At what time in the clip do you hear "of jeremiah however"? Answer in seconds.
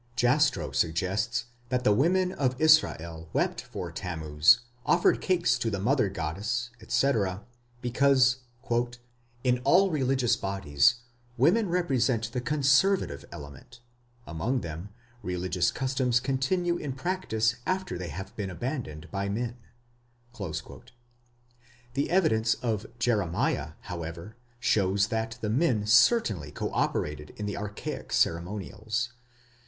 22.55-24.35